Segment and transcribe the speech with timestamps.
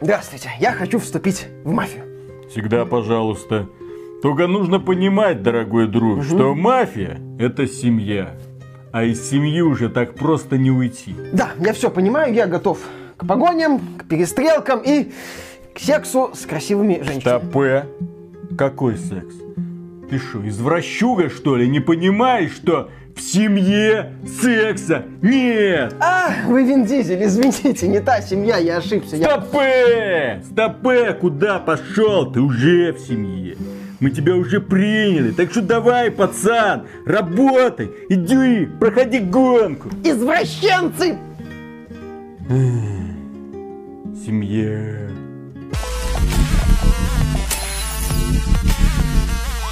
[0.00, 2.04] Здравствуйте, я хочу вступить в мафию.
[2.50, 3.66] Всегда пожалуйста.
[4.22, 6.22] Только нужно понимать, дорогой друг, угу.
[6.22, 8.36] что мафия– это семья.
[8.92, 11.14] А из семьи уже так просто не уйти.
[11.32, 12.78] Да, я все понимаю, я готов
[13.16, 15.12] к погоням, к перестрелкам и
[15.74, 17.20] к сексу с красивыми женщинами.
[17.20, 17.86] Стопэ.
[18.56, 19.34] Какой секс?
[20.08, 21.68] Ты что, извращуга, что ли?
[21.68, 25.94] Не понимаешь, что в семье секса нет!
[25.98, 29.16] А, вы Вин Дизель, извините, не та семья, я ошибся.
[29.16, 30.38] Стопэ!
[30.38, 30.42] Я...
[30.44, 32.30] Стопэ, куда пошел?
[32.30, 33.56] Ты уже в семье.
[33.98, 39.88] Мы тебя уже приняли, так что давай, пацан, работай, иди, проходи гонку.
[40.04, 41.16] Извращенцы!
[44.24, 45.15] Семья.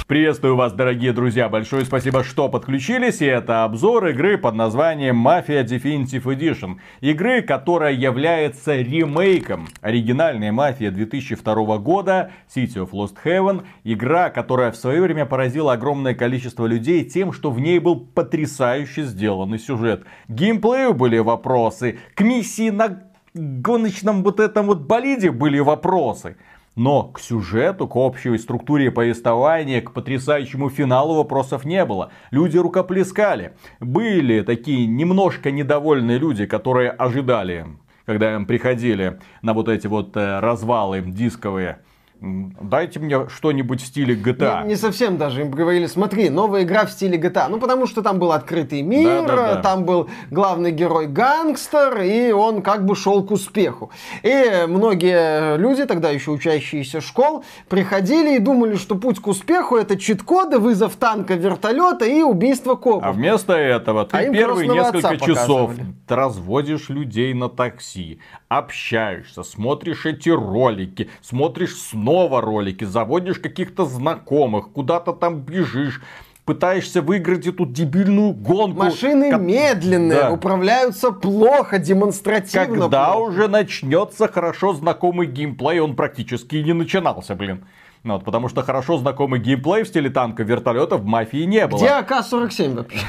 [0.07, 1.49] Приветствую вас, дорогие друзья.
[1.49, 3.21] Большое спасибо, что подключились.
[3.21, 6.75] И это обзор игры под названием Mafia Definitive Edition.
[7.01, 13.63] Игры, которая является ремейком оригинальной Мафии 2002 года City of Lost Heaven.
[13.83, 19.05] Игра, которая в свое время поразила огромное количество людей тем, что в ней был потрясающе
[19.05, 20.03] сделанный сюжет.
[20.27, 21.97] Геймплею были вопросы.
[22.13, 23.01] К миссии на
[23.33, 26.37] гоночном вот этом вот болиде были вопросы.
[26.75, 32.11] Но к сюжету, к общей структуре повествования, к потрясающему финалу вопросов не было.
[32.31, 33.53] Люди рукоплескали.
[33.79, 37.65] Были такие немножко недовольные люди, которые ожидали,
[38.05, 41.79] когда им приходили на вот эти вот э, развалы дисковые
[42.21, 44.63] Дайте мне что-нибудь в стиле GTA.
[44.63, 45.41] Не, не совсем даже.
[45.41, 47.47] Им говорили, смотри, новая игра в стиле GTA.
[47.49, 49.61] Ну, потому что там был открытый мир, да, да, да.
[49.61, 53.91] там был главный герой гангстер, и он как бы шел к успеху.
[54.23, 59.97] И многие люди, тогда еще учащиеся школ, приходили и думали, что путь к успеху это
[59.97, 63.03] чит-коды, вызов танка, вертолета и убийство копов.
[63.03, 65.73] А вместо этого ты а первые несколько часов
[66.07, 72.04] разводишь людей на такси, общаешься, смотришь эти ролики, смотришь снова
[72.41, 76.01] ролики, заводишь каких-то знакомых, куда-то там бежишь,
[76.45, 78.83] пытаешься выиграть эту дебильную гонку.
[78.83, 79.41] Машины как...
[79.41, 80.31] медленные, да.
[80.31, 82.65] управляются плохо, демонстративно.
[82.65, 83.29] Когда плохо.
[83.29, 87.65] уже начнется хорошо знакомый геймплей, он практически и не начинался, блин.
[88.03, 91.79] Ну, вот, потому что хорошо знакомый геймплей в стиле танка вертолета в мафии не было.
[91.79, 92.99] Где АК-47 вообще?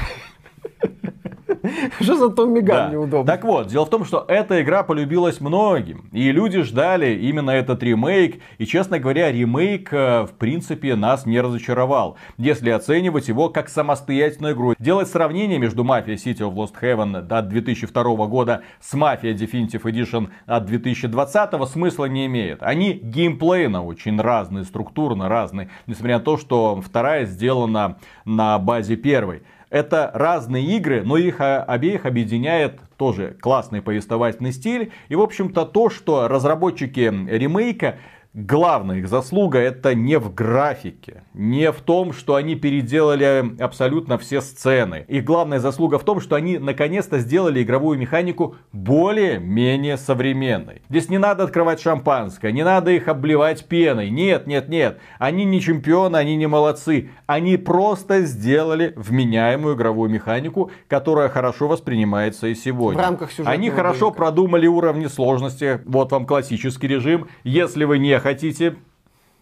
[2.01, 2.93] Что за Томми Ган да.
[2.93, 3.25] неудобно?
[3.25, 6.09] Так вот, дело в том, что эта игра полюбилась многим.
[6.11, 8.41] И люди ждали именно этот ремейк.
[8.57, 12.17] И, честно говоря, ремейк, э, в принципе, нас не разочаровал.
[12.37, 14.73] Если оценивать его как самостоятельную игру.
[14.79, 20.29] Делать сравнение между Mafia City of Lost Heaven от 2002 года с Mafia Definitive Edition
[20.45, 22.63] от 2020 смысла не имеет.
[22.63, 25.69] Они геймплейно очень разные, структурно разные.
[25.85, 29.43] Несмотря на то, что вторая сделана на базе первой.
[29.69, 34.91] Это разные игры, но их а, обеих объединяет тоже классный повествовательный стиль.
[35.09, 37.97] И, в общем-то, то, что разработчики ремейка
[38.33, 44.41] главная их заслуга это не в графике, не в том, что они переделали абсолютно все
[44.41, 45.05] сцены.
[45.07, 50.81] Их главная заслуга в том, что они наконец-то сделали игровую механику более-менее современной.
[50.89, 54.09] Здесь не надо открывать шампанское, не надо их обливать пеной.
[54.09, 54.99] Нет, нет, нет.
[55.19, 57.11] Они не чемпионы, они не молодцы.
[57.27, 62.99] Они просто сделали вменяемую игровую механику, которая хорошо воспринимается и сегодня.
[62.99, 63.51] В рамках сюжета.
[63.51, 64.17] Они хорошо рынка.
[64.17, 65.81] продумали уровни сложности.
[65.85, 67.27] Вот вам классический режим.
[67.43, 68.75] Если вы не хотите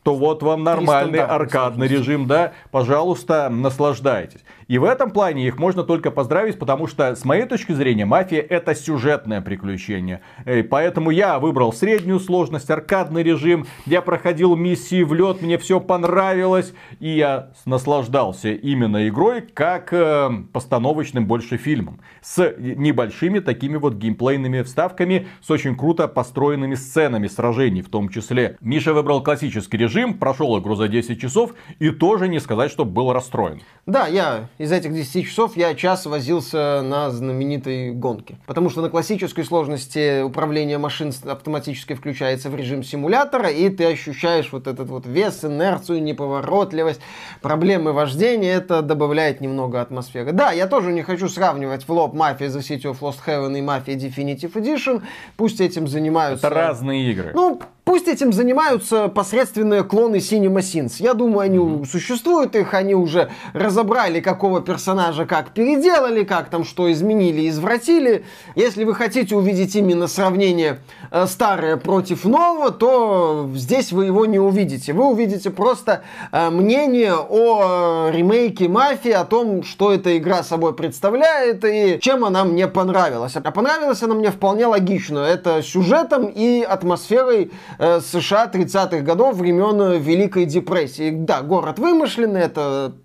[0.05, 4.41] то вот вам нормальный аркадный режим, да, пожалуйста, наслаждайтесь.
[4.67, 8.41] И в этом плане их можно только поздравить, потому что, с моей точки зрения, мафия
[8.41, 10.21] это сюжетное приключение.
[10.45, 13.67] И поэтому я выбрал среднюю сложность, аркадный режим.
[13.85, 16.73] Я проходил миссии в лед, мне все понравилось.
[16.99, 21.99] И я наслаждался именно игрой, как э, постановочным больше фильмом.
[22.21, 28.57] С небольшими такими вот геймплейными вставками, с очень круто построенными сценами сражений в том числе.
[28.61, 33.13] Миша выбрал классический режим, прошел игру за 10 часов и тоже не сказать, что был
[33.13, 33.61] расстроен.
[33.85, 38.37] Да, я из этих 10 часов я час возился на знаменитой гонке.
[38.45, 44.51] Потому что на классической сложности управление машин автоматически включается в режим симулятора, и ты ощущаешь
[44.51, 47.01] вот этот вот вес, инерцию, неповоротливость,
[47.41, 48.53] проблемы вождения.
[48.53, 50.31] Это добавляет немного атмосферы.
[50.31, 53.61] Да, я тоже не хочу сравнивать в лоб Mafia The City of Lost Heaven и
[53.61, 55.01] Mafia Definitive Edition.
[55.35, 56.47] Пусть этим занимаются...
[56.47, 57.31] Это разные игры.
[57.33, 60.93] Ну, Пусть этим занимаются посредственные клоны Cinema Sins.
[60.97, 61.85] Я думаю, они mm-hmm.
[61.85, 68.25] существуют, их они уже разобрали, какого персонажа как переделали, как там что изменили, извратили.
[68.55, 70.79] Если вы хотите увидеть именно сравнение
[71.11, 74.91] э, старое против нового, то здесь вы его не увидите.
[74.91, 76.01] Вы увидите просто
[76.31, 82.25] э, мнение о э, ремейке Мафии, о том, что эта игра собой представляет и чем
[82.25, 83.35] она мне понравилась.
[83.35, 85.19] А понравилась она мне вполне логично.
[85.19, 91.11] Это сюжетом и атмосферой США 30-х годов времен Великой депрессии.
[91.11, 92.95] Да, город вымышленный, это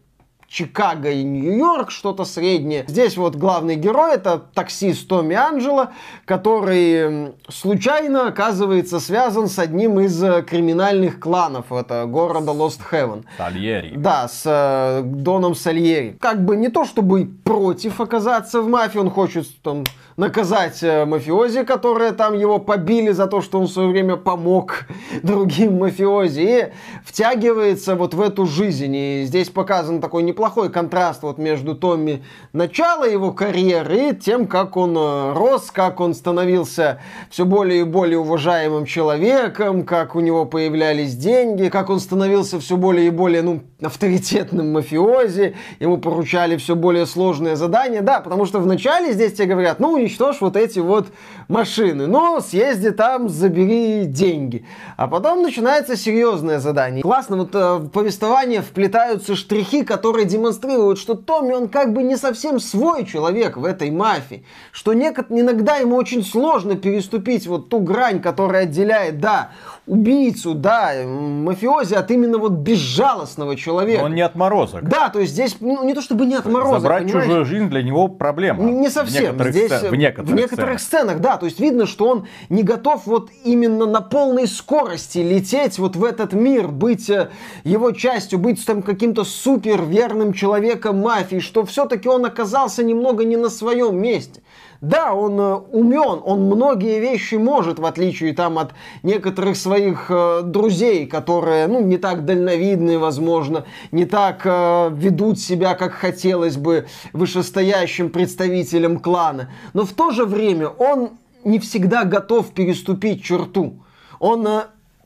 [0.50, 2.84] Чикаго и Нью-Йорк, что-то среднее.
[2.88, 5.90] Здесь вот главный герой это таксист Томми Анджело,
[6.24, 13.24] который случайно оказывается связан с одним из э, криминальных кланов это города Лост Хевен.
[13.38, 13.94] Сальери.
[13.94, 16.18] Да, с э, Доном Сальери.
[16.20, 19.84] Как бы не то чтобы против оказаться в мафии, он хочет там
[20.20, 24.84] наказать э, мафиози, которые там его побили за то, что он в свое время помог
[25.22, 26.72] другим мафиози, и
[27.04, 28.94] втягивается вот в эту жизнь.
[28.94, 32.22] И здесь показан такой неплохой контраст вот между Томми
[32.52, 37.00] начала его карьеры и тем, как он э, рос, как он становился
[37.30, 42.76] все более и более уважаемым человеком, как у него появлялись деньги, как он становился все
[42.76, 48.02] более и более ну, авторитетным мафиози, ему поручали все более сложные задания.
[48.02, 51.08] Да, потому что вначале здесь тебе говорят, ну, уничтожь вот эти вот
[51.48, 52.06] машины.
[52.06, 54.64] Ну, съезди там, забери деньги.
[54.96, 57.02] А потом начинается серьезное задание.
[57.02, 62.16] Классно, вот э, в повествование вплетаются штрихи, которые демонстрируют, что Томми, он как бы не
[62.16, 64.44] совсем свой человек в этой мафии.
[64.72, 69.52] Что иногда ему очень сложно переступить вот ту грань, которая отделяет, да,
[69.90, 74.04] убийцу, да, мафиози от именно вот безжалостного человека.
[74.04, 74.88] Он не отморозок.
[74.88, 77.26] Да, то есть здесь, ну, не то чтобы не отморозок, Забрать понимаешь?
[77.26, 78.62] чужую жизнь для него проблема.
[78.62, 79.36] Не, не совсем.
[79.36, 81.16] В здесь, сцен, в некоторых, в некоторых сценах.
[81.16, 85.78] сценах, да, то есть видно, что он не готов вот именно на полной скорости лететь
[85.80, 87.30] вот в этот мир, быть э,
[87.64, 93.36] его частью, быть там каким-то супер верным человеком мафии, что все-таки он оказался немного не
[93.36, 94.40] на своем месте.
[94.80, 98.72] Да, он э, умен, он многие вещи может, в отличие там от
[99.02, 105.74] некоторых своих э, друзей, которые, ну, не так дальновидны, возможно, не так э, ведут себя,
[105.74, 109.50] как хотелось бы вышестоящим представителям клана.
[109.74, 111.10] Но в то же время он
[111.44, 113.82] не всегда готов переступить черту.
[114.18, 114.48] Он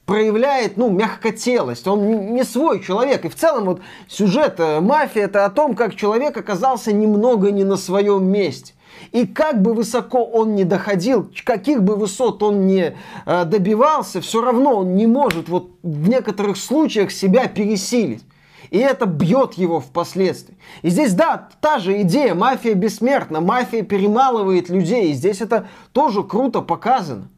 [0.06, 1.88] проявляет, ну, мягкотелость.
[1.88, 3.24] Он не свой человек.
[3.24, 7.76] И в целом вот сюжет «Мафия» это о том, как человек оказался немного не на
[7.76, 8.73] своем месте.
[9.14, 12.96] И как бы высоко он не доходил, каких бы высот он не
[13.26, 18.24] э, добивался, все равно он не может вот в некоторых случаях себя пересилить.
[18.70, 20.56] И это бьет его впоследствии.
[20.82, 25.12] И здесь, да, та же идея, мафия бессмертна, мафия перемалывает людей.
[25.12, 27.28] И здесь это тоже круто показано.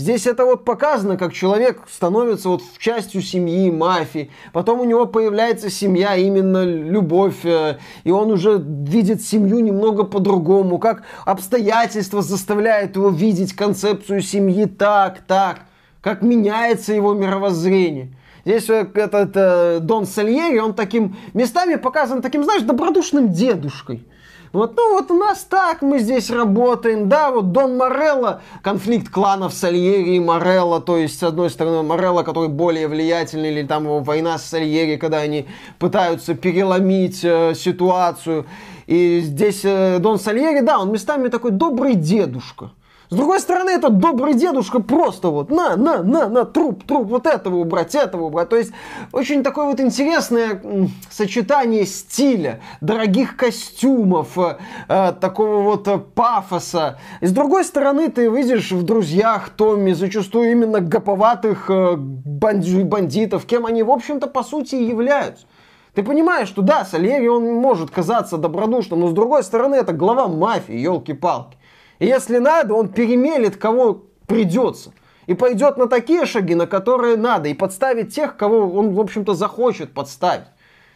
[0.00, 4.30] Здесь это вот показано, как человек становится вот частью семьи, мафии.
[4.54, 7.44] Потом у него появляется семья, именно любовь.
[7.44, 10.78] Э, и он уже видит семью немного по-другому.
[10.78, 15.66] Как обстоятельства заставляют его видеть концепцию семьи так, так.
[16.00, 18.16] Как меняется его мировоззрение.
[18.46, 24.06] Здесь этот э, Дон Сальери, он таким местами показан таким, знаешь, добродушным дедушкой.
[24.52, 29.54] Вот, ну вот у нас так, мы здесь работаем, да, вот Дон Морелло, конфликт кланов
[29.54, 34.00] Сальери и Морелло, то есть, с одной стороны, Морелло, который более влиятельный, или там его
[34.00, 35.46] война с Сальери, когда они
[35.78, 38.46] пытаются переломить э, ситуацию.
[38.88, 42.72] И здесь э, Дон Сальери, да, он местами такой добрый дедушка.
[43.10, 47.26] С другой стороны, этот добрый дедушка просто вот на, на, на, на, труп, труп, вот
[47.26, 48.48] этого убрать, этого убрать.
[48.48, 48.70] То есть
[49.10, 50.62] очень такое вот интересное
[51.10, 54.58] сочетание стиля, дорогих костюмов, э,
[54.88, 57.00] э, такого вот э, пафоса.
[57.20, 63.66] И с другой стороны, ты видишь в «Друзьях» Томми зачастую именно гоповатых э, бандитов, кем
[63.66, 65.46] они, в общем-то, по сути и являются.
[65.94, 70.28] Ты понимаешь, что да, Сальери, он может казаться добродушным, но с другой стороны, это глава
[70.28, 71.56] мафии, елки-палки.
[72.00, 74.92] И если надо, он перемелет, кого придется.
[75.26, 77.48] И пойдет на такие шаги, на которые надо.
[77.48, 80.48] И подставит тех, кого он, в общем-то, захочет подставить.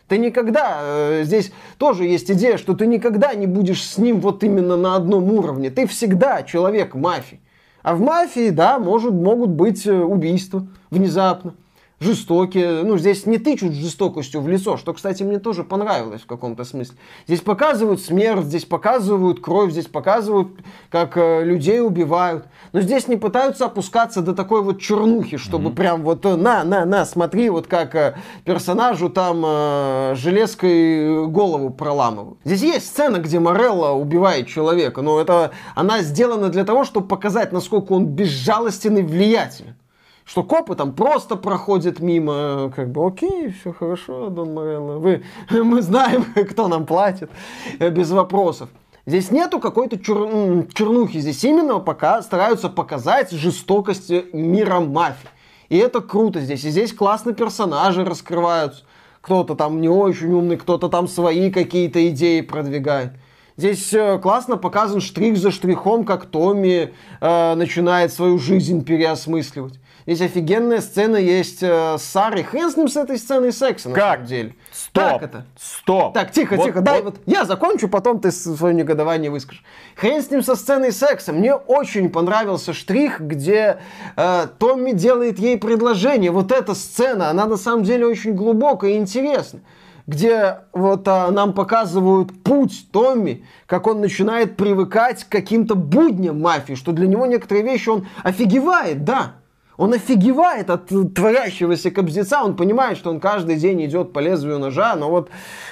[0.08, 4.42] Ты никогда, э, здесь тоже есть идея, что ты никогда не будешь с ним вот
[4.42, 5.70] именно на одном уровне.
[5.70, 7.40] Ты всегда человек мафии.
[7.82, 11.54] А в мафии, да, может, могут быть э, убийства внезапно
[12.00, 12.82] жестокие.
[12.82, 16.96] Ну, здесь не тычут жестокостью в лицо, что, кстати, мне тоже понравилось в каком-то смысле.
[17.26, 20.48] Здесь показывают смерть, здесь показывают кровь, здесь показывают,
[20.90, 22.46] как э, людей убивают.
[22.72, 25.74] Но здесь не пытаются опускаться до такой вот чернухи, чтобы mm-hmm.
[25.74, 31.70] прям вот э, на, на, на, смотри, вот как э, персонажу там э, железкой голову
[31.70, 32.38] проламывают.
[32.44, 37.52] Здесь есть сцена, где Морелла убивает человека, но это она сделана для того, чтобы показать,
[37.52, 39.76] насколько он безжалостен и влиятелен.
[40.24, 45.82] Что копы там просто проходят мимо, как бы, окей, все хорошо, Дон Морелло, вы, мы
[45.82, 47.30] знаем, кто нам платит,
[47.78, 48.70] э, без вопросов.
[49.06, 50.66] Здесь нету какой-то чур...
[50.72, 55.28] чернухи, здесь именно пока стараются показать жестокость мира мафии.
[55.68, 56.64] И это круто здесь.
[56.64, 58.84] И здесь классно персонажи раскрываются.
[59.20, 63.12] Кто-то там не очень умный, кто-то там свои какие-то идеи продвигает.
[63.56, 69.78] Здесь э, классно показан штрих за штрихом, как Томми э, начинает свою жизнь переосмысливать.
[70.06, 72.42] Здесь офигенная сцена есть э, с Сарой.
[72.42, 74.14] Хрен с ним с этой сценой секса, на как?
[74.14, 74.54] самом деле.
[74.70, 75.02] Стоп!
[75.02, 75.44] Как это?
[75.58, 76.12] Стоп!
[76.12, 79.64] Так, тихо, вот, тихо, дай вот я закончу, потом ты свое негодование выскажешь.
[79.96, 81.32] Хрен с ним со сценой секса.
[81.32, 83.78] Мне очень понравился штрих, где
[84.16, 86.30] э, Томми делает ей предложение.
[86.30, 89.62] Вот эта сцена, она на самом деле очень глубокая и интересная
[90.06, 96.74] где вот а, нам показывают путь Томми, как он начинает привыкать к каким-то будням мафии,
[96.74, 99.36] что для него некоторые вещи он офигевает, да,
[99.76, 104.94] он офигевает от творящегося кобздеца, он понимает, что он каждый день идет по лезвию ножа,
[104.96, 105.30] но вот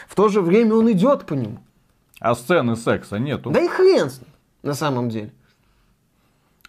[0.09, 1.59] в то же время он идет по нему.
[2.21, 3.50] А сцены секса нету?
[3.50, 4.28] Да и хрен с ним,
[4.62, 5.32] на самом деле.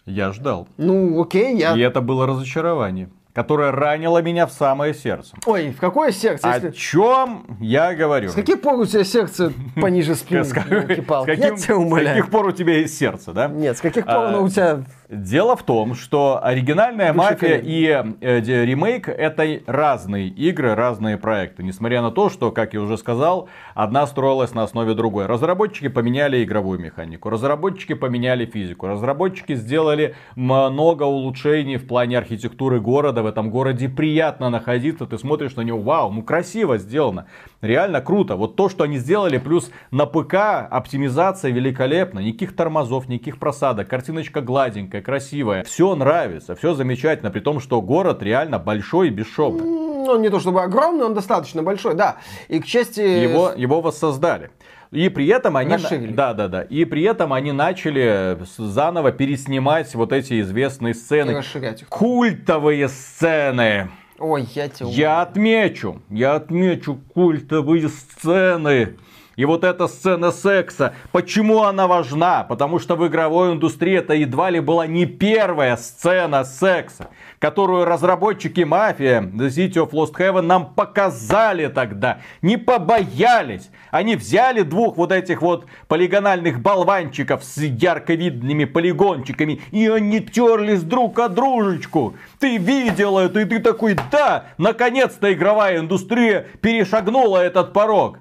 [0.06, 0.68] Я ждал.
[0.76, 1.76] Ну, окей, я...
[1.76, 5.36] И это было разочарование которая ранила меня в самое сердце.
[5.44, 6.48] Ой, в какое сердце?
[6.48, 8.30] О чем я говорю?
[8.30, 10.44] С каких пор у тебя сердце пониже спины?
[11.56, 12.08] Тебя умоляю.
[12.08, 13.48] С каких пор у тебя есть сердце, да?
[13.48, 17.84] Нет, с каких пор оно у тебя Дело в том, что оригинальная Выше мафия и
[18.20, 21.62] э, ремейк это разные игры, разные проекты.
[21.62, 25.26] Несмотря на то, что, как я уже сказал, одна строилась на основе другой.
[25.26, 33.22] Разработчики поменяли игровую механику, разработчики поменяли физику, разработчики сделали много улучшений в плане архитектуры города.
[33.22, 37.26] В этом городе приятно находиться, ты смотришь на него, вау, ну красиво сделано.
[37.64, 38.36] Реально круто.
[38.36, 42.18] Вот то, что они сделали, плюс на ПК оптимизация великолепна.
[42.18, 45.64] Никаких тормозов, никаких просадок, картиночка гладенькая, красивая.
[45.64, 49.62] Все нравится, все замечательно, при том, что город реально большой и бесшовный.
[49.64, 52.16] Ну, не то чтобы огромный, он достаточно большой, да.
[52.48, 53.00] И к чести...
[53.00, 54.50] Его, его воссоздали.
[54.90, 55.72] И при этом они...
[55.72, 56.12] Расширили.
[56.12, 56.62] Да, да, да.
[56.62, 61.32] И при этом они начали заново переснимать вот эти известные сцены.
[61.32, 61.88] И расширять их.
[61.88, 63.88] Культовые сцены.
[64.26, 68.96] Ой, я тебя Я отмечу, я отмечу культовые сцены.
[69.36, 72.44] И вот эта сцена секса, почему она важна?
[72.44, 78.60] Потому что в игровой индустрии это едва ли была не первая сцена секса, которую разработчики
[78.60, 82.18] мафия The City of Lost Heaven нам показали тогда.
[82.42, 83.70] Не побоялись.
[83.90, 90.82] Они взяли двух вот этих вот полигональных болванчиков с ярко видными полигончиками, и они терлись
[90.82, 92.14] друг о дружечку.
[92.38, 98.18] Ты видел это, и ты такой, да, наконец-то игровая индустрия перешагнула этот порог.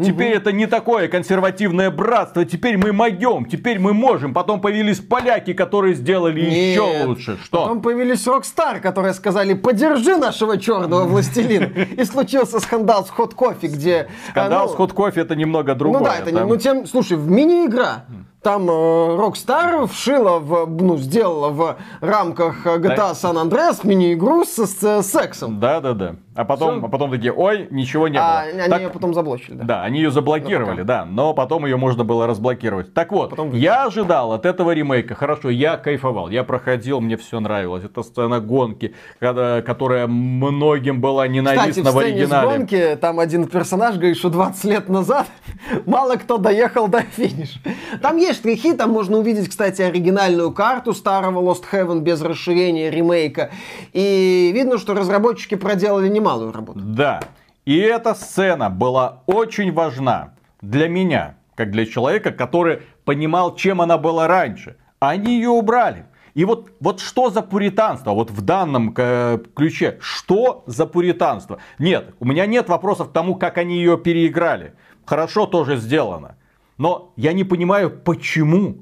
[0.00, 2.44] Теперь это не такое консервативное братство.
[2.44, 4.32] Теперь мы могем, теперь мы можем.
[4.32, 6.52] Потом появились поляки, которые сделали Нет.
[6.52, 7.38] еще лучше.
[7.42, 7.62] Что?
[7.62, 11.64] Потом появились Rockstar, которые сказали, подержи нашего черного властелина.
[11.96, 14.08] И случился скандал с Hot Coffee, где...
[14.30, 15.98] Скандал с Hot Coffee это немного другое.
[15.98, 16.44] Ну да, это не...
[16.44, 18.04] Ну тем, слушай, в мини-игра
[18.42, 25.02] там э, Rockstar вшила, в, ну, сделала в рамках GTA San Andreas мини-игру с, с,
[25.02, 25.58] сексом.
[25.58, 26.16] Да, да, да.
[26.38, 28.62] А потом, а потом такие, ой, ничего не а, было.
[28.62, 29.64] Они так, ее потом заблочили, да.
[29.64, 32.94] Да, они ее заблокировали, да, но потом ее можно было разблокировать.
[32.94, 37.40] Так вот, потом я ожидал от этого ремейка, хорошо, я кайфовал, я проходил, мне все
[37.40, 37.82] нравилось.
[37.82, 42.58] Это сцена гонки, когда, которая многим была ненавистна Кстати, в, в оригинале.
[42.58, 45.26] Гонки там один персонаж говорит, что 20 лет назад
[45.86, 47.58] мало кто доехал до финиша.
[48.00, 53.50] Там есть штрихи, там можно увидеть, кстати, оригинальную карту старого Lost Heaven без расширения ремейка.
[53.92, 56.80] И видно, что разработчики проделали немалую работу.
[56.80, 57.20] Да.
[57.64, 63.98] И эта сцена была очень важна для меня, как для человека, который понимал, чем она
[63.98, 64.76] была раньше.
[65.00, 66.06] Они ее убрали.
[66.34, 71.58] И вот, вот что за пуританство, вот в данном э, ключе, что за пуританство?
[71.78, 74.74] Нет, у меня нет вопросов к тому, как они ее переиграли.
[75.04, 76.36] Хорошо тоже сделано.
[76.78, 78.78] Но я не понимаю, почему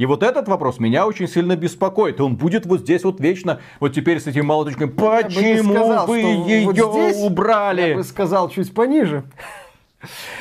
[0.00, 2.20] и вот этот вопрос меня очень сильно беспокоит.
[2.20, 4.88] И он будет вот здесь вот вечно, вот теперь с этим молоточком.
[4.92, 7.88] Почему сказал, вы ее вот здесь, убрали?
[7.90, 9.24] Я бы сказал чуть пониже.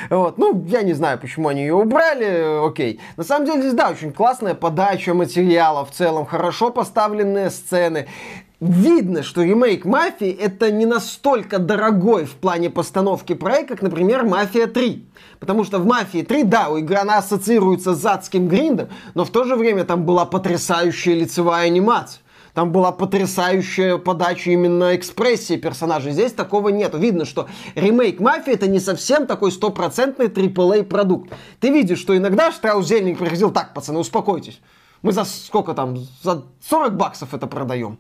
[0.10, 0.38] Вот.
[0.38, 3.02] Ну, я не знаю, почему они ее убрали, окей.
[3.18, 8.08] На самом деле, здесь, да, очень классная подача материала в целом, хорошо поставленные сцены.
[8.60, 14.68] Видно, что ремейк «Мафии» это не настолько дорогой в плане постановки проекта, как, например, «Мафия
[14.68, 15.02] 3».
[15.40, 19.30] Потому что в «Мафии 3», да, у игры она ассоциируется с адским гриндом, но в
[19.30, 22.22] то же время там была потрясающая лицевая анимация.
[22.54, 26.12] Там была потрясающая подача именно экспрессии персонажей.
[26.12, 26.94] Здесь такого нет.
[26.96, 31.32] Видно, что ремейк «Мафии» это не совсем такой стопроцентный AAA продукт.
[31.62, 34.60] Ты видишь, что иногда Штраус Зельник приходил, так, пацаны, успокойтесь.
[35.02, 38.00] Мы за сколько там, за 40 баксов это продаем.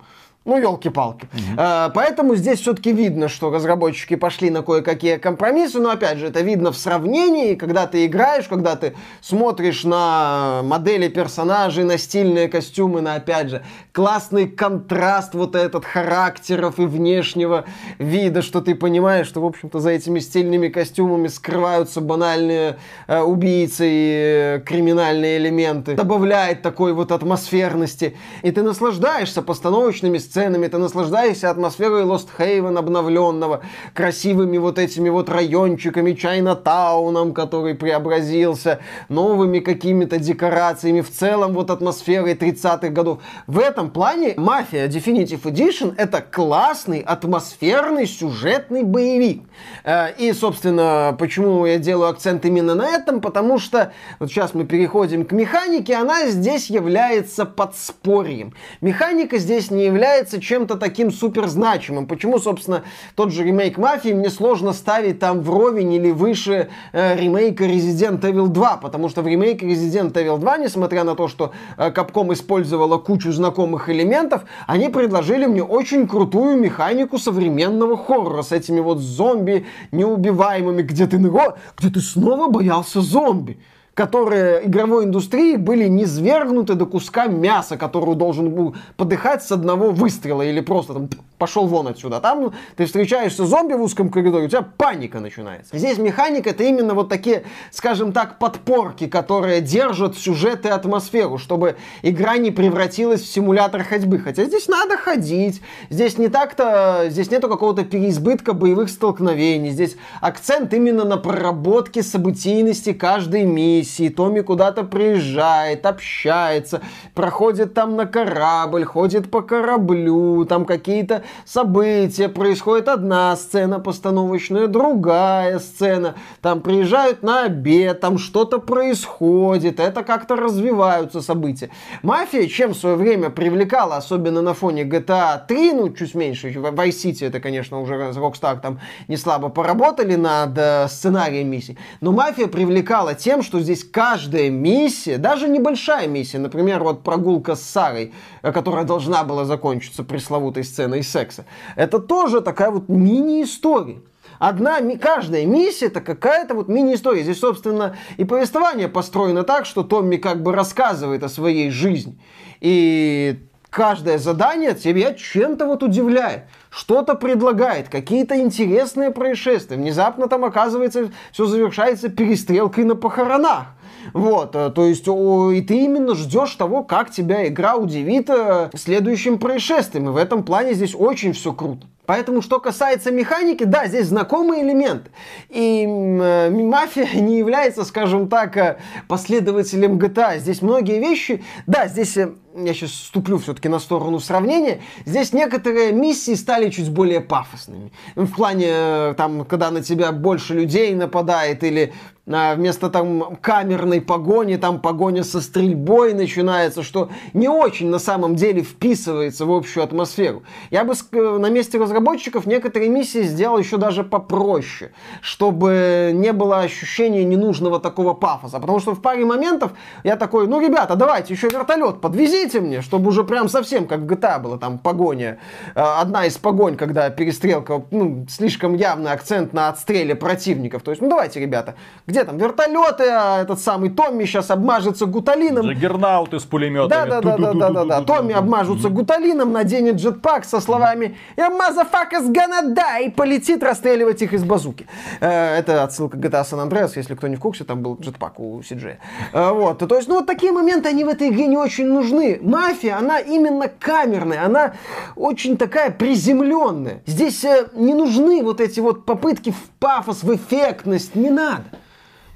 [0.50, 1.28] Ну, елки-палки.
[1.32, 1.42] Угу.
[1.58, 6.42] А, поэтому здесь все-таки видно, что разработчики пошли на кое-какие компромиссы, но опять же, это
[6.42, 13.02] видно в сравнении, когда ты играешь, когда ты смотришь на модели персонажей, на стильные костюмы,
[13.02, 17.66] на, опять же, классный контраст вот этот характеров и внешнего
[18.00, 23.86] вида, что ты понимаешь, что, в общем-то, за этими стильными костюмами скрываются банальные э, убийцы
[23.88, 25.94] и э, криминальные элементы.
[25.94, 28.18] Добавляет такой вот атмосферности.
[28.42, 33.62] И ты наслаждаешься постановочными сценами, ты наслаждаешься атмосферой Lost Haven обновленного,
[33.94, 38.80] красивыми вот этими вот райончиками, Чайна-тауном, который преобразился,
[39.10, 43.20] новыми какими-то декорациями, в целом вот атмосферой 30-х годов.
[43.48, 49.44] В этом плане Мафия Definitive Edition это классный, атмосферный, сюжетный боевик.
[49.84, 54.66] Э, и, собственно, почему я делаю акцент именно на этом, потому что вот сейчас мы
[54.66, 58.54] переходим к механике, она здесь является подспорьем.
[58.82, 62.06] Механика здесь не является является чем-то таким супер значимым.
[62.06, 62.84] Почему, собственно,
[63.16, 68.48] тот же ремейк Мафии мне сложно ставить там вровень или выше э, ремейка Resident Evil
[68.48, 72.98] 2, потому что в ремейке Resident Evil 2, несмотря на то, что э, Capcom использовала
[72.98, 79.66] кучу знакомых элементов, они предложили мне очень крутую механику современного хоррора с этими вот зомби
[79.92, 83.58] неубиваемыми, где ты, где ты снова боялся зомби
[84.00, 90.42] которые игровой индустрии были низвергнуты до куска мяса, который должен был подыхать с одного выстрела
[90.42, 92.20] или просто там пошел вон отсюда.
[92.20, 95.78] Там ты встречаешься зомби в узком коридоре, у тебя паника начинается.
[95.78, 101.76] Здесь механика это именно вот такие, скажем так, подпорки, которые держат сюжет и атмосферу, чтобы
[102.02, 104.20] игра не превратилась в симулятор ходьбы.
[104.20, 110.74] Хотя здесь надо ходить, здесь не так-то, здесь нету какого-то переизбытка боевых столкновений, здесь акцент
[110.74, 113.89] именно на проработке событийности каждой миссии.
[114.10, 116.82] Томми куда-то приезжает, общается,
[117.14, 125.60] проходит там на корабль, ходит по кораблю, там какие-то события, происходит одна сцена постановочная, другая
[125.60, 131.70] сцена, там приезжают на обед, там что-то происходит, это как-то развиваются события.
[132.04, 136.66] Мафия, чем в свое время привлекала, особенно на фоне GTA 3, ну, чуть меньше, в
[136.66, 142.12] Vice City это, конечно, уже Rockstar там не слабо поработали над э, сценарием миссий, но
[142.12, 148.14] Мафия привлекала тем, что здесь каждая миссия, даже небольшая миссия, например, вот прогулка с Сарой,
[148.42, 151.46] э, которая должна была закончиться пресловутой сценой секса.
[151.76, 154.02] Это тоже такая вот мини-история.
[154.40, 157.24] Одна, каждая миссия это какая-то вот мини-история.
[157.24, 162.18] Здесь, собственно, и повествование построено так, что Томми как бы рассказывает о своей жизни.
[162.62, 163.40] И
[163.70, 166.44] каждое задание тебя чем-то вот удивляет.
[166.70, 169.78] Что-то предлагает, какие-то интересные происшествия.
[169.78, 173.68] Внезапно там оказывается, все завершается перестрелкой на похоронах.
[174.14, 179.40] Вот, э, то есть, и ты именно ждешь того, как тебя игра удивит э, следующим
[179.40, 180.10] происшествием.
[180.10, 181.88] И в этом плане здесь очень все круто.
[182.10, 185.12] Поэтому, что касается механики, да, здесь знакомые элементы.
[185.48, 190.40] И э, мафия не является, скажем так, э, последователем GTA.
[190.40, 195.92] Здесь многие вещи, да, здесь э, я сейчас ступлю все-таки на сторону сравнения, здесь некоторые
[195.92, 197.92] миссии стали чуть более пафосными.
[198.16, 201.94] В плане, там, когда на тебя больше людей нападает, или
[202.32, 208.36] а, вместо там камерной погони, там погоня со стрельбой начинается, что не очень на самом
[208.36, 210.44] деле вписывается в общую атмосферу.
[210.70, 216.62] Я бы на месте разработчиков разработчиков некоторые миссии сделал еще даже попроще, чтобы не было
[216.62, 218.60] ощущения ненужного такого пафоса.
[218.60, 219.72] Потому что в паре моментов
[220.04, 224.06] я такой, ну, ребята, давайте еще вертолет подвезите мне, чтобы уже прям совсем как в
[224.06, 225.40] GTA было, там погоня.
[225.76, 230.82] Э, одна из погонь, когда перестрелка, ну, слишком явный акцент на отстреле противников.
[230.84, 231.76] То есть, ну, давайте, ребята,
[232.08, 235.66] где там вертолеты, а этот самый Томми сейчас обмажется гуталином.
[235.66, 237.10] Джаггернаут с пулеметами.
[237.10, 238.02] Да-да-да-да-да-да.
[238.02, 244.34] Томми обмажутся гуталином, наденет джетпак со словами «Я маза motherfuckers gonna die, полетит расстреливать их
[244.34, 244.88] из базуки.
[245.20, 248.40] Э, это отсылка к GTA San Andreas, если кто не в курсе, там был джетпак
[248.40, 248.98] у CJ.
[249.34, 252.40] Э, вот, то есть, ну вот такие моменты, они в этой игре не очень нужны.
[252.42, 254.74] Мафия, она именно камерная, она
[255.16, 257.02] очень такая приземленная.
[257.06, 261.66] Здесь э, не нужны вот эти вот попытки в пафос, в эффектность, не надо.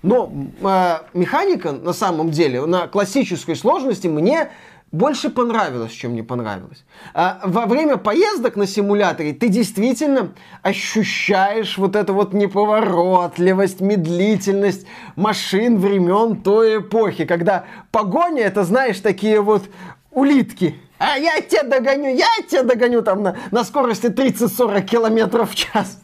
[0.01, 4.49] Но э, механика на самом деле на классической сложности мне
[4.93, 6.85] больше понравилось, чем не понравилось.
[7.15, 15.79] А во время поездок на симуляторе ты действительно ощущаешь вот эту вот неповоротливость, медлительность машин
[15.79, 19.63] времен той эпохи, когда погоня, это, знаешь, такие вот
[20.11, 20.75] улитки.
[20.99, 25.99] А я тебя догоню, я тебя догоню там на, на скорости 30-40 километров в час.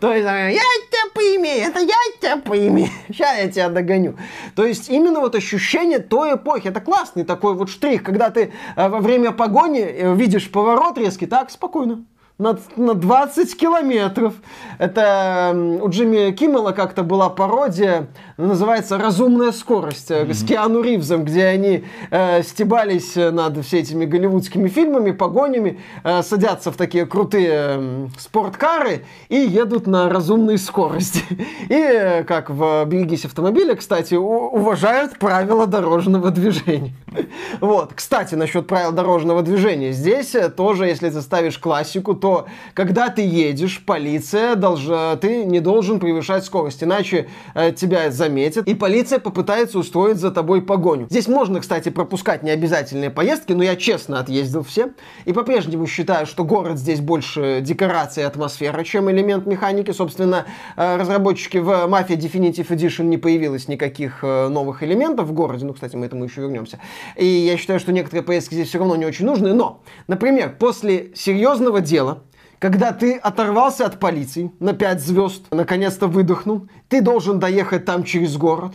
[0.00, 2.88] То есть, я тебя поимею, это я тебя поимею.
[3.08, 4.16] Сейчас я тебя догоню.
[4.54, 6.68] То есть именно вот ощущение той эпохи.
[6.68, 11.26] Это классный такой вот штрих, когда ты э, во время погони э, видишь поворот резкий,
[11.26, 12.04] так, спокойно
[12.40, 14.34] на, на 20 километров.
[14.78, 15.52] Это
[15.82, 18.08] у Джимми Киммела как-то была пародия,
[18.46, 20.34] называется «Разумная скорость» mm-hmm.
[20.34, 26.72] с Киану Ривзом, где они э, стебались над все этими голливудскими фильмами, погонями, э, садятся
[26.72, 31.22] в такие крутые э, спорткары и едут на разумной скорости.
[31.68, 36.94] И, э, как в «Берегись автомобиля», кстати, уважают правила дорожного движения.
[37.60, 37.92] Вот.
[37.94, 39.92] Кстати, насчет правил дорожного движения.
[39.92, 45.60] Здесь э, тоже, если ты ставишь классику, то когда ты едешь, полиция должна, ты не
[45.60, 51.06] должен превышать скорость, иначе э, тебя заметят, и полиция попытается устроить за тобой погоню.
[51.10, 54.90] Здесь можно, кстати, пропускать необязательные поездки, но я честно отъездил все,
[55.24, 59.90] и по-прежнему считаю, что город здесь больше декорация и атмосфера, чем элемент механики.
[59.90, 65.64] Собственно, э, разработчики в Mafia Definitive Edition не появилось никаких э, новых элементов в городе,
[65.66, 66.80] ну, кстати, мы этому еще вернемся.
[67.16, 71.10] И я считаю, что некоторые поездки здесь все равно не очень нужны, но, например, после
[71.14, 72.22] серьезного дела,
[72.60, 78.36] когда ты оторвался от полиции на 5 звезд, наконец-то выдохнул, ты должен доехать там через
[78.36, 78.74] город,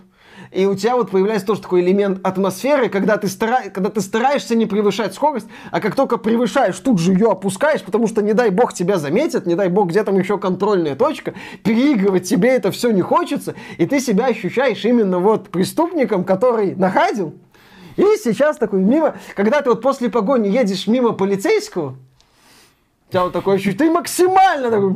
[0.52, 3.70] и у тебя вот появляется тоже такой элемент атмосферы, когда ты, стара...
[3.72, 8.08] когда ты стараешься не превышать скорость, а как только превышаешь, тут же ее опускаешь, потому
[8.08, 12.28] что, не дай бог, тебя заметят, не дай бог, где там еще контрольная точка, переигрывать
[12.28, 17.36] тебе это все не хочется, и ты себя ощущаешь именно вот преступником, который находил,
[17.98, 21.98] и сейчас такой мимо, когда ты вот после погони едешь мимо полицейского,
[23.16, 24.96] тебя вот такое ощущение, ты максимально такой,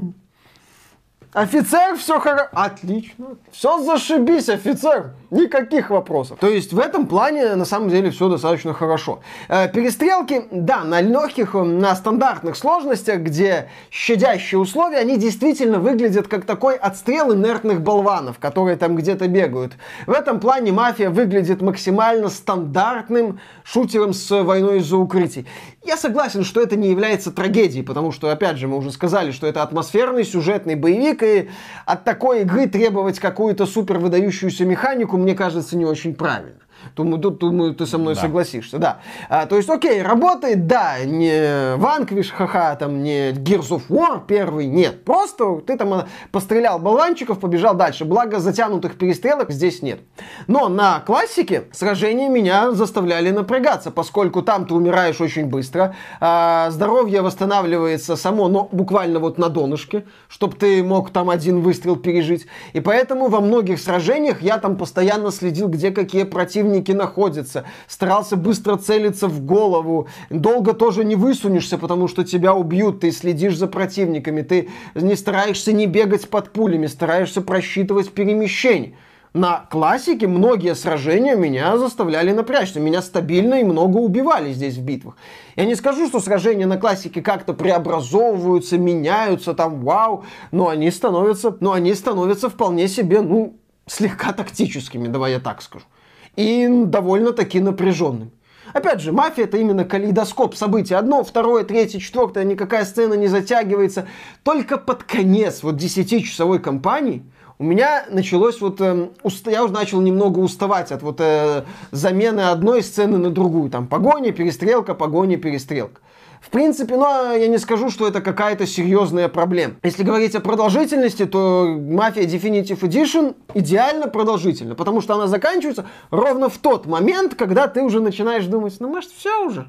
[1.32, 6.40] офицер, все хорошо, отлично, все зашибись, офицер, никаких вопросов.
[6.40, 9.20] То есть в этом плане на самом деле все достаточно хорошо.
[9.48, 16.46] Э, перестрелки, да, на легких, на стандартных сложностях, где щадящие условия, они действительно выглядят как
[16.46, 19.74] такой отстрел инертных болванов, которые там где-то бегают.
[20.08, 25.46] В этом плане мафия выглядит максимально стандартным шутером с войной из-за укрытий.
[25.86, 29.48] Я согласен, что это не является трагедией, потому что, опять же, мы уже сказали, что
[29.48, 31.50] это атмосферный сюжетный боевик, и
[31.86, 36.62] от такой игры требовать какую-то супер выдающуюся механику, мне кажется, не очень правильно.
[36.96, 38.22] Думаю, тут, думаю, ты со мной да.
[38.22, 39.00] согласишься, да.
[39.30, 44.68] А, то есть, окей, работает, да, не Ванквиш, ха-ха, там, не Gears of War первый,
[44.68, 45.04] нет.
[45.06, 48.06] Просто ты там э, пострелял болванчиков, побежал дальше.
[48.06, 50.00] Благо, затянутых перестрелок здесь нет.
[50.48, 57.22] Но на классике сражения меня заставляли напрягаться, поскольку там ты умираешь очень быстро, а, здоровье
[57.22, 62.48] восстанавливается само, но буквально вот на донышке, чтобы ты мог там один выстрел пережить.
[62.74, 67.66] И поэтому во многих сражениях я там постоянно следил, где какие противники противники находятся.
[67.88, 70.08] Старался быстро целиться в голову.
[70.30, 73.02] Долго тоже не высунешься, потому что тебя убьют.
[73.02, 74.42] Ты следишь за противниками.
[74.42, 78.94] Ты не стараешься не бегать под пулями, стараешься просчитывать перемещение
[79.34, 82.80] на классике многие сражения меня заставляли напрячься.
[82.80, 85.16] Меня стабильно и много убивали здесь в битвах.
[85.56, 91.56] Я не скажу, что сражения на классике как-то преобразовываются, меняются, там, вау, но они становятся,
[91.60, 93.54] но они становятся вполне себе, ну,
[93.86, 95.86] слегка тактическими, давай я так скажу
[96.36, 98.32] и довольно-таки напряженным.
[98.74, 100.94] Опять же, мафия это именно калейдоскоп событий.
[100.94, 104.08] Одно, второе, третье, четвертое, никакая сцена не затягивается.
[104.44, 107.24] Только под конец вот 10-часовой кампании
[107.58, 109.46] у меня началось вот, э, уст...
[109.48, 113.70] я уже начал немного уставать от вот э, замены одной сцены на другую.
[113.70, 116.00] Там погоня, перестрелка, погоня, перестрелка.
[116.42, 119.76] В принципе, но я не скажу, что это какая-то серьезная проблема.
[119.84, 126.50] Если говорить о продолжительности, то Mafia Definitive Edition идеально продолжительна, потому что она заканчивается ровно
[126.50, 129.68] в тот момент, когда ты уже начинаешь думать, ну, может, все уже.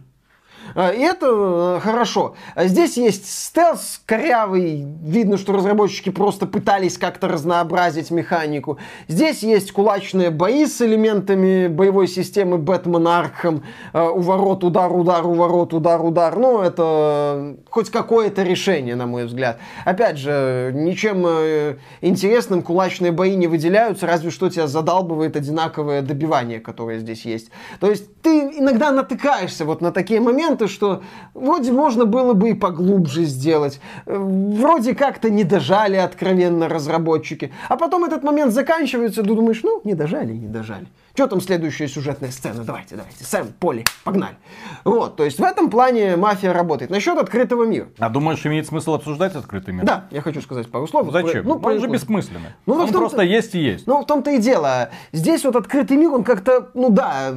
[0.74, 2.34] А, и это э, хорошо.
[2.54, 4.86] А здесь есть стелс корявый.
[5.02, 8.78] Видно, что разработчики просто пытались как-то разнообразить механику.
[9.08, 13.62] Здесь есть кулачные бои с элементами боевой системы Бэтмен Аркхем.
[13.92, 16.36] У ворот удар, удар, у ворот удар, удар.
[16.36, 19.58] Ну, это хоть какое-то решение, на мой взгляд.
[19.84, 26.60] Опять же, ничем э, интересным кулачные бои не выделяются, разве что тебя задалбывает одинаковое добивание,
[26.60, 27.50] которое здесь есть.
[27.80, 31.02] То есть ты иногда натыкаешься вот на такие моменты, моменты, что
[31.34, 33.80] вроде можно было бы и поглубже сделать.
[34.06, 37.52] Вроде как-то не дожали откровенно разработчики.
[37.68, 40.86] А потом этот момент заканчивается, ты думаешь, ну, не дожали, не дожали.
[41.14, 42.64] Что там следующая сюжетная сцена?
[42.64, 43.24] Давайте, давайте.
[43.24, 44.36] Сэм, Поли, погнали.
[44.84, 46.90] Вот, то есть в этом плане мафия работает.
[46.90, 47.88] Насчет открытого мира.
[47.98, 49.84] А думаешь, имеет смысл обсуждать открытый мир?
[49.84, 51.10] Да, я хочу сказать пару слов.
[51.10, 51.46] Зачем?
[51.46, 52.50] Ну, он же бессмысленный.
[52.66, 53.86] Ну, он просто есть и есть.
[53.86, 54.90] Ну, в том-то и дело.
[55.12, 57.34] Здесь вот открытый мир, он как-то, ну да,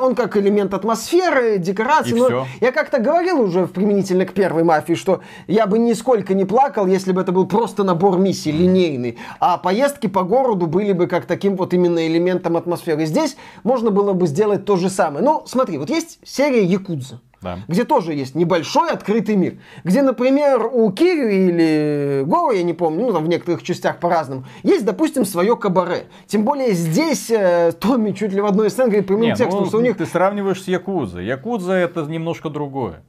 [0.00, 2.16] он как элемент атмосферы, декорации.
[2.16, 2.46] И но все.
[2.60, 7.12] Я как-то говорил уже применительно к первой мафии, что я бы нисколько не плакал, если
[7.12, 9.18] бы это был просто набор миссий, линейный.
[9.40, 13.07] А поездки по городу были бы как таким вот именно элементом атмосферы.
[13.08, 15.24] Здесь можно было бы сделать то же самое.
[15.24, 17.60] Ну, смотри, вот есть серия Якудза да.
[17.68, 23.06] где тоже есть небольшой открытый мир, где, например, у Кири или Гоу, я не помню,
[23.06, 26.06] ну там в некоторых частях по-разному, есть, допустим, свое кабаре.
[26.26, 29.66] Тем более здесь э, Томми чуть ли в одной сцене говорит прямым Не, текстом, ну,
[29.66, 29.96] что у них...
[29.96, 31.24] Ты сравниваешь с Якудзой.
[31.24, 33.02] Якудза это немножко другое.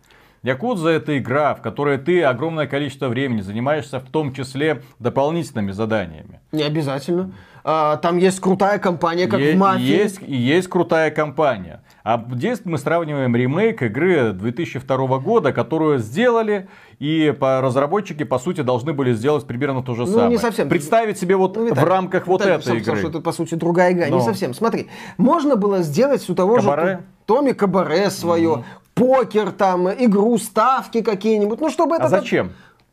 [0.43, 6.39] Якудза это игра, в которой ты огромное количество времени занимаешься, в том числе дополнительными заданиями.
[6.52, 7.32] Не обязательно.
[7.63, 9.84] А, там есть крутая компания, как е- в мафии.
[9.84, 11.82] Есть, есть крутая компания.
[12.04, 18.62] А здесь мы сравниваем ремейк игры 2002 года, которую сделали, и по разработчики, по сути,
[18.62, 20.30] должны были сделать примерно то же ну, самое.
[20.30, 20.69] не совсем.
[20.69, 22.97] Представить себе вот ну, в так, рамках вот этой сам, игры.
[22.97, 24.08] Что это, по сути, другая игра.
[24.08, 24.17] Но.
[24.17, 24.54] Не совсем.
[24.54, 26.84] Смотри, можно было сделать у того кабаре?
[26.84, 26.99] же...
[27.25, 28.63] Томи Кабаре свое, mm
[28.99, 31.59] покер там, игру, ставки какие-нибудь.
[31.59, 32.05] Ну, чтобы это...
[32.05, 32.51] А зачем?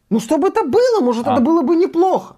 [0.08, 1.32] Ну, чтобы это было, может, а.
[1.32, 2.36] это было бы неплохо.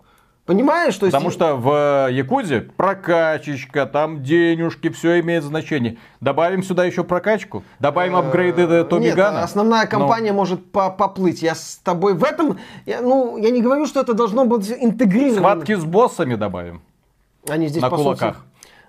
[0.48, 5.98] Понимаешь, что Потому что в Якузе прокачечка, там денежки, все имеет значение.
[6.22, 9.90] Добавим сюда еще прокачку, добавим э, апгрейды до Томи Нет, основная ну.
[9.90, 10.38] компания Но...
[10.38, 11.42] может поплыть.
[11.42, 15.36] Я с тобой в этом, я, ну, я не говорю, что это должно быть интегрировано.
[15.36, 16.80] Схватки с боссами добавим.
[17.46, 18.36] Они здесь на по кулаках.
[18.36, 18.47] Сути,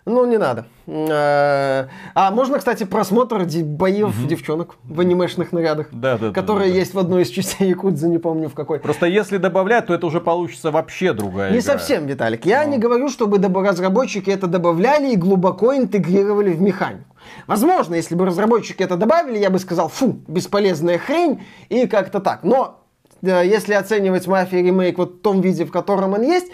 [0.09, 0.65] ну, не надо.
[0.87, 4.27] Э, а можно, кстати, просмотр боев угу.
[4.27, 8.09] девчонок в анимешных нарядах, да, да, которые да, да, есть в одной из частей Якудзы,
[8.09, 8.79] не помню в какой.
[8.79, 11.73] Просто если добавлять, то это уже получится вообще другая Не игра.
[11.73, 12.45] совсем, Виталик.
[12.45, 12.71] Я Но.
[12.71, 17.15] не говорю, чтобы разработчики это добавляли и глубоко интегрировали в механику.
[17.47, 22.43] Возможно, если бы разработчики это добавили, я бы сказал, фу, бесполезная хрень и как-то так.
[22.43, 22.81] Но
[23.21, 26.51] э, если оценивать Мафия ремейк вот в том виде, в котором он есть,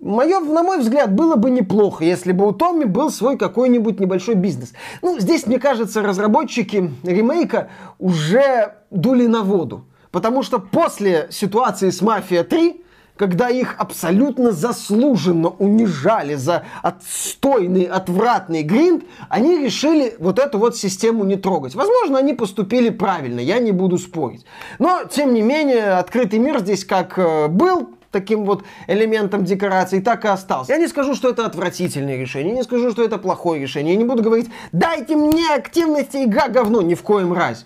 [0.00, 4.34] Мое, на мой взгляд, было бы неплохо, если бы у Томми был свой какой-нибудь небольшой
[4.34, 4.72] бизнес.
[5.02, 9.84] Ну, здесь, мне кажется, разработчики ремейка уже дули на воду.
[10.10, 12.80] Потому что после ситуации с «Мафия 3»,
[13.16, 21.24] когда их абсолютно заслуженно унижали за отстойный, отвратный гринд, они решили вот эту вот систему
[21.24, 21.74] не трогать.
[21.74, 24.46] Возможно, они поступили правильно, я не буду спорить.
[24.78, 30.24] Но, тем не менее, открытый мир здесь как э, был, таким вот элементом декорации, так
[30.24, 30.72] и остался.
[30.72, 33.94] Я не скажу, что это отвратительное решение, не скажу, что это плохое решение.
[33.94, 37.64] Я не буду говорить, дайте мне активности, игра говно, ни в коем разе.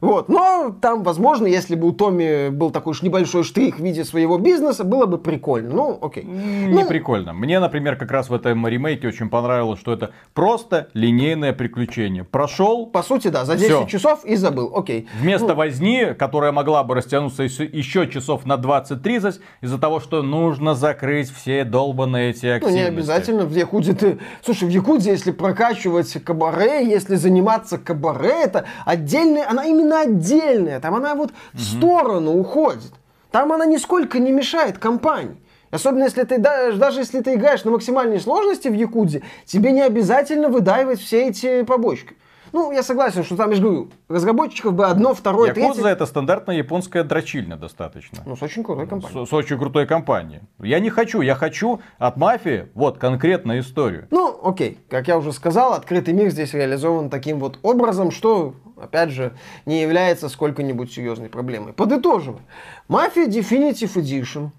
[0.00, 0.28] Вот.
[0.28, 4.38] Но там, возможно, если бы у Томми был такой уж небольшой штрих в виде своего
[4.38, 5.74] бизнеса, было бы прикольно.
[5.74, 6.24] Ну, окей.
[6.24, 7.32] Не ну, прикольно.
[7.32, 12.24] Мне, например, как раз в этом ремейке очень понравилось, что это просто линейное приключение.
[12.24, 12.86] Прошел.
[12.86, 13.86] По сути, да, за 10 все.
[13.86, 14.72] часов и забыл.
[14.74, 15.08] Окей.
[15.20, 20.74] Вместо ну, возни, которая могла бы растянуться еще часов на 20-30, из-за того, что нужно
[20.74, 22.78] закрыть все долбанные эти активности.
[22.78, 23.44] Ну, не обязательно.
[23.44, 24.18] В Якудзе ты...
[24.44, 29.48] Слушай, в Якудзе, если прокачивать кабаре, если заниматься кабаре, это отдельная...
[29.48, 32.92] Она именно именно отдельная, там она вот в сторону уходит.
[33.30, 35.36] Там она нисколько не мешает компании.
[35.70, 40.48] Особенно если ты, даже если ты играешь на максимальной сложности в Якудзе, тебе не обязательно
[40.48, 42.16] выдаивать все эти побочки.
[42.52, 45.88] Ну, я согласен, что там, я же говорю, разработчиков бы одно, второе, Якудза третье.
[45.90, 48.18] это стандартная японская дрочильня достаточно.
[48.24, 49.26] Ну, с очень крутой компанией.
[49.26, 50.40] С, с очень крутой компанией.
[50.60, 54.06] Я не хочу, я хочу от мафии, вот, конкретную историю.
[54.10, 59.10] Ну, окей, как я уже сказал, открытый мир здесь реализован таким вот образом, что, опять
[59.10, 59.34] же,
[59.64, 61.72] не является сколько-нибудь серьезной проблемой.
[61.72, 62.42] Подытоживая,
[62.88, 64.50] Мафия Definitive Edition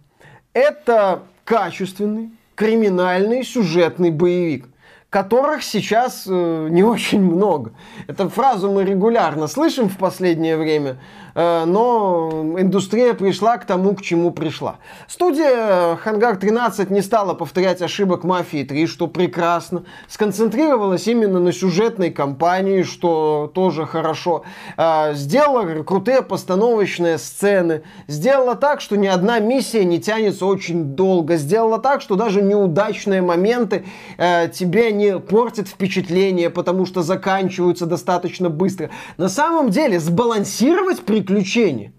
[0.54, 4.68] это качественный, криминальный сюжетный боевик
[5.10, 7.72] которых сейчас э, не очень много.
[8.08, 10.98] Эту фразу мы регулярно слышим в последнее время.
[11.38, 14.78] Э, но индустрия пришла к тому, к чему пришла.
[15.08, 19.84] Студия Хангар 13 не стала повторять ошибок Мафии 3, что прекрасно.
[20.08, 24.46] Сконцентрировалась именно на сюжетной кампании, что тоже хорошо.
[24.78, 27.84] Э, сделала крутые постановочные сцены.
[28.08, 31.38] Сделала так, что ни одна миссия не тянется очень долго.
[31.38, 33.86] Сделала так, что даже неудачные моменты
[34.18, 38.90] э, тебе не портят впечатление, потому что заканчиваются достаточно быстро.
[39.18, 41.92] На самом деле, сбалансировать при приключения,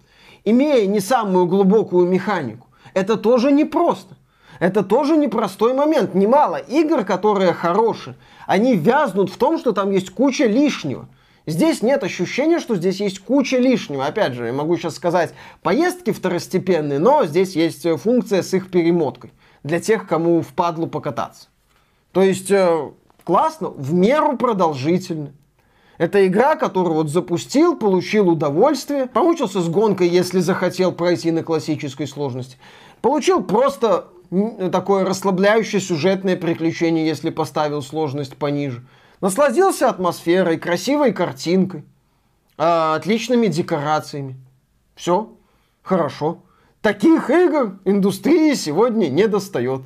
[0.44, 4.16] имея не самую глубокую механику, это тоже непросто.
[4.58, 6.14] Это тоже непростой момент.
[6.14, 11.08] Немало игр, которые хорошие, они вязнут в том, что там есть куча лишнего.
[11.46, 14.04] Здесь нет ощущения, что здесь есть куча лишнего.
[14.04, 18.70] Опять же, я могу сейчас сказать, поездки второстепенные, но здесь есть э, функция с их
[18.70, 19.32] перемоткой.
[19.62, 21.48] Для тех, кому впадлу покататься.
[22.12, 22.90] То есть, э,
[23.24, 25.32] классно, в меру продолжительно.
[25.98, 32.06] Это игра, которую вот запустил, получил удовольствие, помучился с гонкой, если захотел пройти на классической
[32.06, 32.56] сложности.
[33.02, 34.06] Получил просто
[34.70, 38.86] такое расслабляющее сюжетное приключение, если поставил сложность пониже.
[39.20, 41.84] Насладился атмосферой, красивой картинкой.
[42.60, 44.36] а, отличными декорациями.
[44.96, 45.32] Все,
[45.82, 46.42] хорошо.
[46.82, 49.82] Таких игр индустрии сегодня не достает.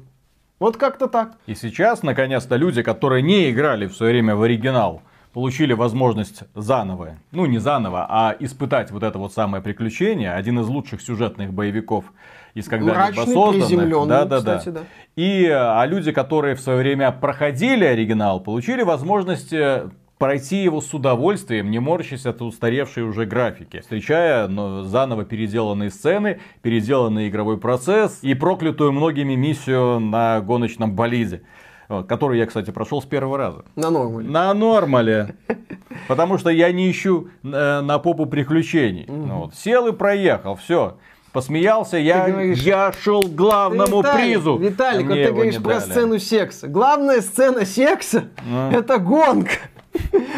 [0.59, 1.37] Вот как-то так.
[1.47, 7.17] И сейчас, наконец-то, люди, которые не играли в свое время в оригинал, получили возможность заново,
[7.31, 12.05] ну не заново, а испытать вот это вот самое приключение, один из лучших сюжетных боевиков
[12.55, 14.09] из когда-либо созданных.
[14.09, 14.81] Да, да, кстати, да.
[15.17, 20.93] И а люди, которые в свое время проходили оригинал, получили возможность э, пройти его с
[20.93, 28.19] удовольствием, не морщась от устаревшей уже графики, встречая но, заново переделанные сцены, переделанный игровой процесс
[28.23, 31.43] и проклятую многими миссию на гоночном болиде.
[32.01, 33.65] Который я, кстати, прошел с первого раза.
[33.77, 34.29] На нормале.
[34.29, 35.35] На нормале.
[36.09, 39.05] Потому что я не ищу э, на попу приключений.
[39.09, 39.55] Ну вот.
[39.55, 40.97] Сел и проехал, все.
[41.33, 44.59] Посмеялся, я, говоришь, я шел к главному Виталий, призу.
[44.59, 45.91] Виталик, вот ты говоришь про дали.
[45.91, 46.69] сцену секса.
[46.69, 48.71] Главная сцена секса а?
[48.71, 49.53] это гонка.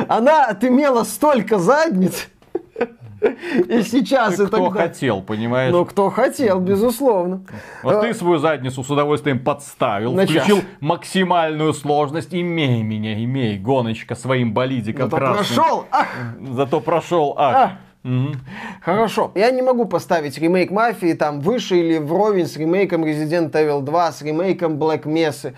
[0.08, 2.28] Она отымела столько задниц.
[3.68, 4.48] И сейчас это...
[4.48, 5.72] Кто хотел, понимаешь?
[5.72, 7.42] Ну, кто хотел, безусловно.
[7.82, 12.34] Вот ты свою задницу с удовольствием подставил, включил максимальную сложность.
[12.34, 16.08] Имей меня, имей, гоночка своим болидиком Зато прошел, ах!
[16.50, 17.72] Зато прошел, ах!
[18.04, 18.32] Угу.
[18.82, 19.32] Хорошо.
[19.34, 24.12] Я не могу поставить ремейк Мафии там выше или вровень с ремейком Resident Evil 2,
[24.12, 25.54] с ремейком Black Mesa.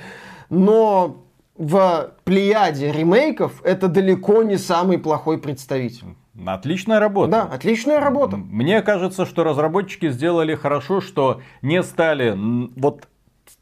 [0.49, 1.25] Но
[1.59, 6.15] в плеяде ремейков это далеко не самый плохой представитель.
[6.45, 7.31] Отличная работа.
[7.31, 8.37] Да, отличная работа.
[8.37, 12.37] Мне кажется, что разработчики сделали хорошо, что не стали
[12.79, 13.09] вот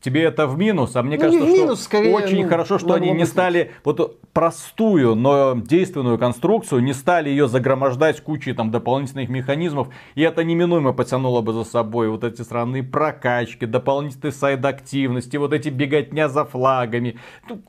[0.05, 2.93] тебе это в минус, а мне ну, кажется, минус, что скорее, очень ну, хорошо, что
[2.93, 9.31] они не стали вот простую, но действенную конструкцию, не стали ее загромождать кучей там дополнительных
[9.31, 15.55] механизмов, и это неминуемо потянуло бы за собой вот эти странные прокачки, дополнительные сайд-активности, вот
[15.55, 17.19] эти беготня за флагами.
[17.49, 17.63] Ну,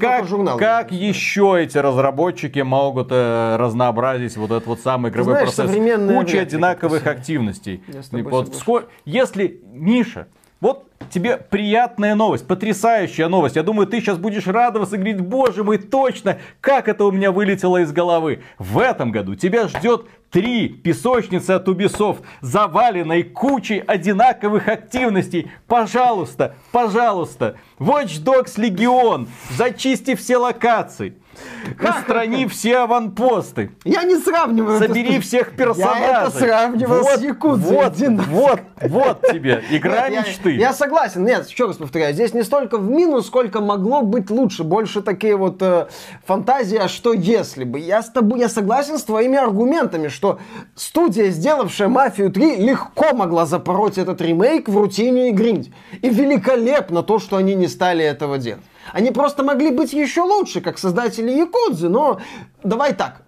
[0.00, 5.54] как, журнал, как еще эти разработчики могут э, разнообразить вот этот вот самый игровой Знаешь,
[5.54, 6.16] процесс?
[6.16, 7.82] Куча одинаковых активностей.
[8.12, 10.28] Вот, если Миша
[10.66, 13.54] вот тебе приятная новость, потрясающая новость.
[13.54, 17.30] Я думаю, ты сейчас будешь радоваться и говорить, боже мой, точно, как это у меня
[17.30, 18.42] вылетело из головы.
[18.58, 25.52] В этом году тебя ждет три песочницы от Ubisoft, заваленной кучей одинаковых активностей.
[25.68, 31.14] Пожалуйста, пожалуйста, Watch Dogs Legion, зачисти все локации.
[31.80, 33.70] Устрани все аванпосты.
[33.84, 34.78] Я не сравниваю.
[34.78, 36.02] Собери всех персонажей.
[36.02, 37.76] Я это сравнивал вот, с Якудзой.
[37.76, 37.94] Вот,
[38.26, 39.62] вот, вот тебе.
[39.70, 40.50] Игра Нет, мечты.
[40.52, 41.24] Я, я согласен.
[41.24, 42.14] Нет, еще раз повторяю.
[42.14, 44.64] Здесь не столько в минус, сколько могло быть лучше.
[44.64, 45.88] Больше такие вот э,
[46.24, 47.78] фантазии, а что если бы.
[47.78, 50.38] Я с тобой, я согласен с твоими аргументами, что
[50.74, 55.72] студия, сделавшая Мафию 3, легко могла запороть этот ремейк в рутине и гринде.
[56.02, 58.62] И великолепно то, что они не стали этого делать.
[58.92, 62.20] Они просто могли быть еще лучше, как создатели Якудзы, но
[62.62, 63.22] давай так,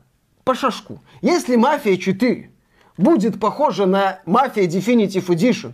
[0.44, 1.00] по шашку.
[1.20, 2.50] Если Мафия 4
[2.96, 5.72] будет похожа на Мафия Definitive Edition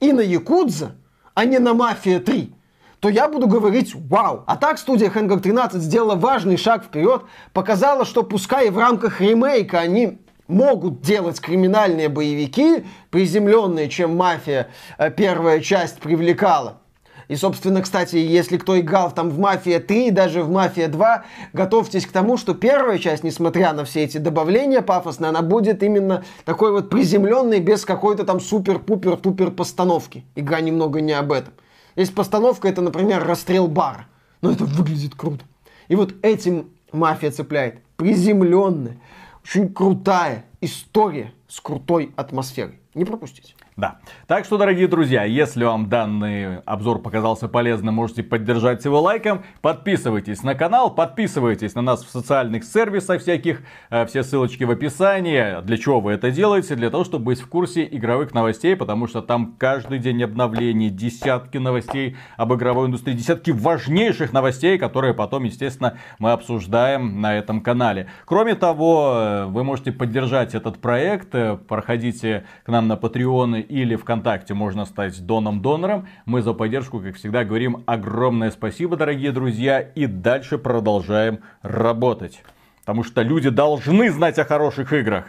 [0.00, 0.96] и на Якудза,
[1.34, 2.52] а не на Мафия 3,
[3.00, 4.42] то я буду говорить «Вау!».
[4.46, 7.22] А так студия Hangar 13 сделала важный шаг вперед,
[7.52, 10.18] показала, что пускай в рамках ремейка они
[10.48, 16.80] могут делать криминальные боевики, приземленные, чем «Мафия» э, первая часть привлекала–
[17.28, 22.06] и, собственно, кстати, если кто играл там в «Мафия 3», даже в «Мафия 2», готовьтесь
[22.06, 26.70] к тому, что первая часть, несмотря на все эти добавления пафосные, она будет именно такой
[26.70, 30.24] вот приземленной, без какой-то там супер-пупер-тупер постановки.
[30.36, 31.52] Игра немного не об этом.
[31.96, 34.06] Есть постановка, это, например, расстрел бара.
[34.40, 35.44] Но это выглядит круто.
[35.88, 37.80] И вот этим «Мафия» цепляет.
[37.96, 38.98] Приземленная,
[39.42, 42.78] очень крутая история с крутой атмосферой.
[42.96, 43.52] Не пропустите.
[43.76, 43.98] Да.
[44.26, 49.44] Так что, дорогие друзья, если вам данный обзор показался полезным, можете поддержать его лайком.
[49.60, 53.60] Подписывайтесь на канал, подписывайтесь на нас в социальных сервисах всяких.
[53.90, 55.60] Э, все ссылочки в описании.
[55.60, 56.74] Для чего вы это делаете?
[56.74, 61.58] Для того, чтобы быть в курсе игровых новостей, потому что там каждый день обновлений, десятки
[61.58, 68.08] новостей об игровой индустрии, десятки важнейших новостей, которые потом, естественно, мы обсуждаем на этом канале.
[68.24, 71.34] Кроме того, э, вы можете поддержать этот проект.
[71.34, 76.08] Э, проходите к нам на Patreon или ВКонтакте можно стать доном-донором.
[76.24, 82.42] Мы за поддержку, как всегда, говорим огромное спасибо, дорогие друзья, и дальше продолжаем работать.
[82.80, 85.26] Потому что люди должны знать о хороших играх.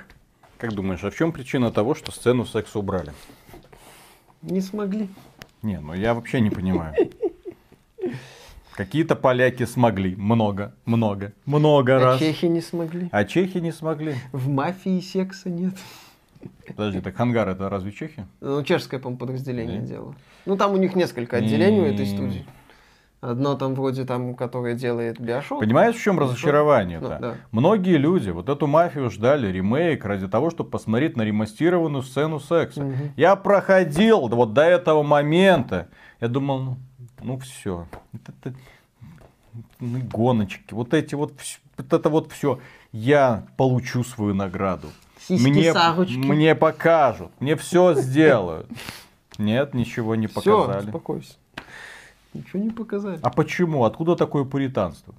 [0.57, 3.11] Как думаешь, а в чем причина того, что сцену секса убрали?
[4.41, 5.09] Не смогли.
[5.61, 6.93] Не, ну я вообще не понимаю.
[8.77, 10.15] Какие-то поляки смогли.
[10.15, 12.15] Много, много, много а раз.
[12.17, 13.09] А чехи не смогли.
[13.11, 14.15] А чехи не смогли.
[14.31, 15.73] В мафии секса нет.
[16.67, 18.27] Подожди, так Хангар это разве Чехия?
[18.41, 20.15] Ну, чешское, по-моему, подразделение дело.
[20.45, 22.45] Ну, там у них несколько отделений у этой студии.
[23.19, 25.59] Одно там вроде там, которое делает Биошок.
[25.59, 27.09] Понимаешь, в чем разочарование-то?
[27.09, 27.35] Ну, да.
[27.51, 32.83] Многие люди вот эту мафию ждали ремейк ради того, чтобы посмотреть на ремастированную сцену секса.
[32.83, 33.13] Мгм.
[33.15, 35.87] Я проходил вот до этого момента.
[36.21, 36.77] Я думал, ну,
[37.23, 37.87] ну все.
[38.11, 38.55] Вот это,
[39.79, 41.33] ну, гоночки, вот эти вот,
[41.75, 42.59] вот это вот все.
[42.91, 44.89] Я получу свою награду.
[45.27, 46.15] Сиськи, Мне, сарочки.
[46.17, 48.67] мне покажут, мне все сделают.
[49.37, 50.85] Нет, ничего не Все, показали.
[50.85, 51.33] успокойся.
[52.33, 53.19] Ничего не показали.
[53.21, 53.83] А почему?
[53.83, 55.13] Откуда такое пуританство?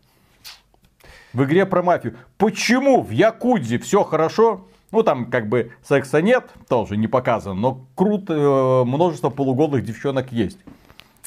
[1.35, 2.17] В игре про мафию.
[2.39, 4.67] Почему в Якудзе все хорошо?
[4.93, 10.33] Ну, там как бы секса нет, тоже не показано, но круто, э, множество полуголых девчонок
[10.33, 10.59] есть,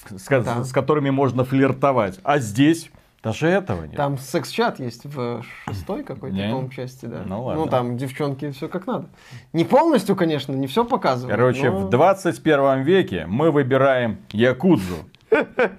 [0.10, 0.64] с, Да.
[0.64, 2.20] с которыми можно флиртовать.
[2.24, 2.90] А здесь
[3.24, 3.96] даже этого нет.
[3.96, 7.22] Там секс-чат есть в шестой какой-то, по-моему, части, да.
[7.26, 7.68] Ну ладно.
[7.68, 9.10] там девчонки все как надо.
[9.54, 11.36] Не полностью, конечно, не все показывают.
[11.36, 14.96] Короче, но- в 21 веке мы выбираем Якудзу,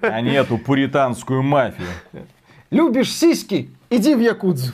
[0.02, 1.88] а не эту пуританскую мафию.
[2.70, 3.70] Любишь сиськи?
[3.90, 4.72] Иди в Якудзу.